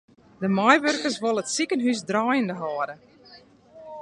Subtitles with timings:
[0.41, 2.95] De meiwurkers wolle it sikehús draaiende hâlde.